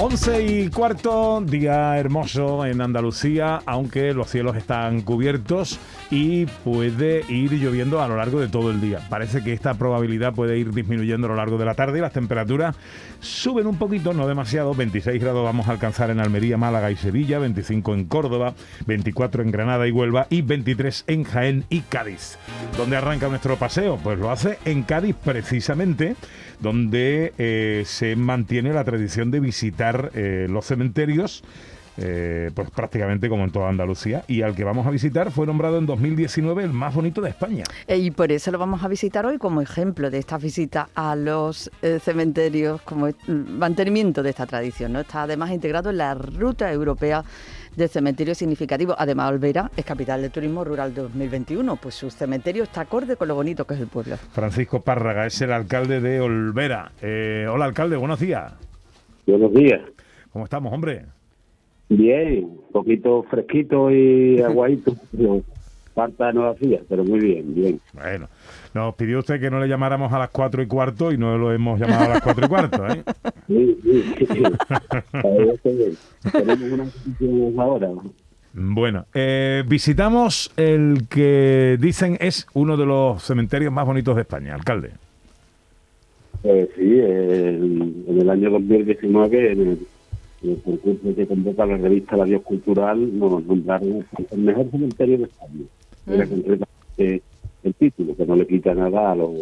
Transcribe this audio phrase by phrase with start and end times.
[0.00, 7.50] 11 y cuarto, día hermoso en Andalucía, aunque los cielos están cubiertos y puede ir
[7.54, 9.00] lloviendo a lo largo de todo el día.
[9.10, 12.12] Parece que esta probabilidad puede ir disminuyendo a lo largo de la tarde y las
[12.12, 12.76] temperaturas
[13.18, 14.72] suben un poquito, no demasiado.
[14.72, 18.54] 26 grados vamos a alcanzar en Almería, Málaga y Sevilla, 25 en Córdoba,
[18.86, 22.38] 24 en Granada y Huelva y 23 en Jaén y Cádiz.
[22.76, 23.98] ¿Dónde arranca nuestro paseo?
[24.00, 26.14] Pues lo hace en Cádiz precisamente,
[26.60, 31.42] donde eh, se mantiene la tradición de visitar eh, los cementerios.
[32.00, 35.78] Eh, pues prácticamente como en toda Andalucía, y al que vamos a visitar fue nombrado
[35.78, 37.64] en 2019 el más bonito de España.
[37.88, 41.68] Y por eso lo vamos a visitar hoy como ejemplo de esta visita a los
[42.00, 44.92] cementerios, como mantenimiento de esta tradición.
[44.92, 45.00] ¿no?
[45.00, 47.24] Está además integrado en la Ruta Europea
[47.78, 48.96] de cementerios significativos.
[48.98, 53.34] Además, Olvera es capital del turismo rural 2021, pues su cementerio está acorde con lo
[53.34, 54.16] bonito que es el pueblo.
[54.32, 56.92] Francisco Párraga es el alcalde de Olvera.
[57.00, 58.67] Eh, hola, alcalde, buenos días.
[59.28, 59.82] Buenos días.
[60.32, 61.04] ¿Cómo estamos, hombre?
[61.90, 64.94] Bien, un poquito fresquito y aguadito.
[65.94, 67.80] Falta no hacía, pero muy bien, bien.
[67.92, 68.28] Bueno,
[68.72, 71.52] nos pidió usted que no le llamáramos a las cuatro y cuarto y no lo
[71.52, 73.04] hemos llamado a las cuatro y cuarto, ¿eh?
[73.48, 74.42] Sí, sí, sí.
[76.32, 77.88] Tenemos una ahora.
[78.54, 84.54] Bueno, eh, visitamos el que dicen es uno de los cementerios más bonitos de España,
[84.54, 84.92] alcalde.
[86.44, 89.78] Eh, sí, en el año 2019, en el,
[90.42, 95.18] en el, concurso que convoca la revista La Dios Cultural, nos nombraron el mejor cementerio
[95.18, 95.64] de España.
[96.06, 97.22] Era concretamente
[97.64, 99.32] el título, que no le quita nada a lo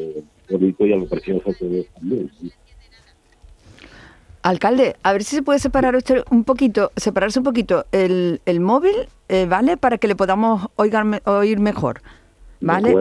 [0.50, 2.30] bonito y a lo precioso que es también.
[4.42, 8.60] Alcalde, a ver si se puede separar usted un poquito, separarse un poquito el, el
[8.60, 8.94] móvil,
[9.28, 9.76] eh, ¿vale?
[9.76, 12.00] Para que le podamos oír mejor.
[12.60, 12.94] ¿Vale?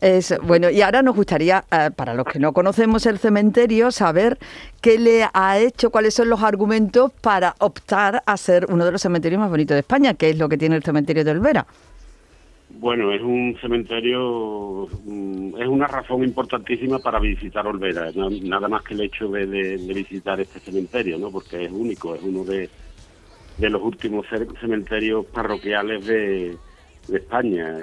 [0.00, 4.38] Es, bueno, y ahora nos gustaría, eh, para los que no conocemos el cementerio, saber
[4.80, 9.02] qué le ha hecho, cuáles son los argumentos para optar a ser uno de los
[9.02, 11.66] cementerios más bonitos de España, que es lo que tiene el cementerio de Olvera.
[12.78, 18.10] Bueno, es un cementerio, mm, es una razón importantísima para visitar Olvera,
[18.42, 21.30] nada más que el hecho de, visitar este cementerio, ¿no?
[21.30, 22.70] Porque es único, es uno de,
[23.58, 24.26] los últimos
[24.60, 26.56] cementerios parroquiales de,
[27.12, 27.76] España.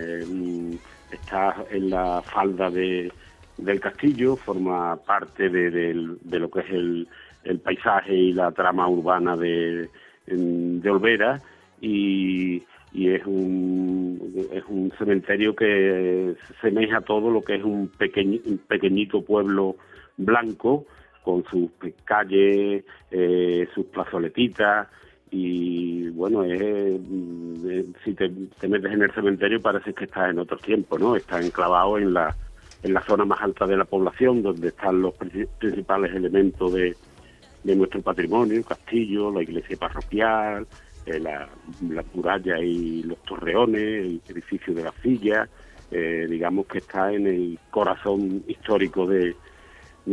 [1.11, 3.11] Está en la falda de,
[3.57, 7.07] del castillo, forma parte de, lo que es el,
[7.43, 9.89] el, paisaje y la trama urbana de,
[10.25, 11.41] de Olvera.
[11.79, 12.63] Y
[12.93, 19.75] y es un, es un cementerio que semeja todo lo que es un, pequeñito pueblo
[20.17, 20.85] blanco
[21.23, 21.69] con sus
[22.05, 24.87] calles, eh, sus plazoletitas
[25.31, 28.29] y bueno, es, eh, si te,
[28.67, 31.15] metes en el cementerio parece que estás en otro tiempo, ¿no?
[31.15, 32.35] Está enclavado en la,
[32.83, 36.95] en la zona más alta de la población, donde están los principales elementos de,
[37.63, 40.65] de nuestro patrimonio, el castillo, la iglesia parroquial,
[41.05, 41.47] eh, la,
[42.13, 45.47] muralla y los torreones, el edificio de la silla,
[45.91, 49.35] eh, digamos que está en el corazón histórico de,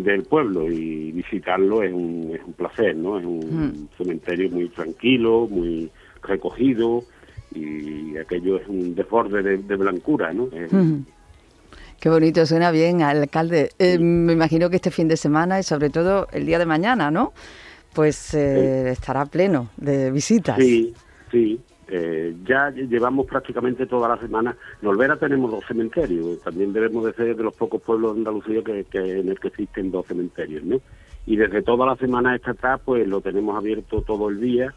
[0.03, 3.19] del pueblo y visitarlo es un, es un placer, ¿no?
[3.19, 3.89] Es un mm.
[3.97, 5.91] cementerio muy tranquilo, muy
[6.23, 7.05] recogido
[7.55, 10.49] y aquello es un desborde de, blancura, ¿no?
[12.01, 13.71] Qué bonito, suena bien, alcalde.
[13.79, 17.11] Eh, me imagino que este fin de semana y sobre todo el día de mañana,
[17.11, 17.33] ¿no?
[17.95, 20.59] pues eh, estará pleno de visitas.
[20.59, 20.93] Sí,
[21.31, 21.61] sí.
[21.89, 24.57] Eh, ya llevamos prácticamente toda la semana.
[24.81, 26.41] En Olvera tenemos dos cementerios.
[26.43, 29.91] También debemos de ser de los pocos pueblos de Andalucía que, en el que existen
[29.91, 30.81] dos cementerios, ¿no?
[31.27, 34.75] Y desde toda la semana esta atrás, pues lo tenemos abierto todo el día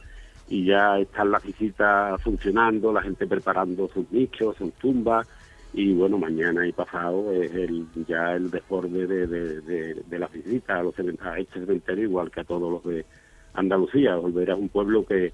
[0.50, 5.28] y ya están las visitas funcionando, la gente preparando sus nichos, sus tumbas,
[5.74, 10.80] y bueno, mañana y pasado es el, ya el desborde de, de, de, las visitas
[10.80, 13.06] a, los, a este cementerio, igual que a todos los de
[13.54, 14.16] Andalucía.
[14.16, 15.34] Volver a un pueblo que,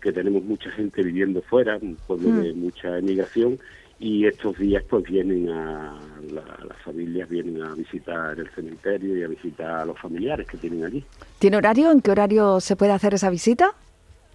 [0.00, 2.58] que tenemos mucha gente viviendo fuera, un pueblo de mm.
[2.58, 3.58] mucha emigración,
[4.00, 5.98] y estos días pues vienen a,
[6.32, 10.84] las familias vienen a visitar el cementerio y a visitar a los familiares que tienen
[10.84, 11.04] allí.
[11.38, 11.92] ¿Tiene horario?
[11.92, 13.74] ¿En qué horario se puede hacer esa visita?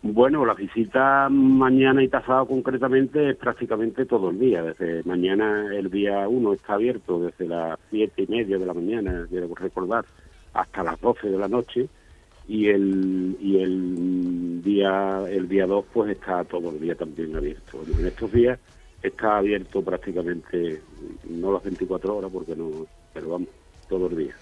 [0.03, 4.61] Bueno, la visita mañana y pasado concretamente es prácticamente todo el día.
[4.61, 9.25] Desde mañana, el día 1 está abierto desde las siete y media de la mañana,
[9.27, 10.05] quiero recordar,
[10.53, 11.89] hasta las 12 de la noche.
[12.47, 17.81] Y el, y el día el día 2 pues está todo el día también abierto.
[17.97, 18.59] En estos días
[19.01, 20.81] está abierto prácticamente,
[21.29, 23.49] no las 24 horas porque no, pero vamos,
[23.87, 24.35] todos los días.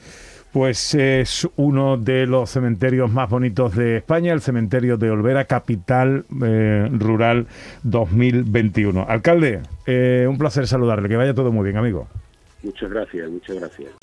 [0.52, 6.26] Pues es uno de los cementerios más bonitos de España, el cementerio de Olvera, capital
[6.46, 7.48] eh, rural
[7.82, 9.04] 2021.
[9.10, 12.08] Alcalde, eh, un placer saludarle, que vaya todo muy bien, amigo.
[12.62, 14.03] Muchas gracias, muchas gracias.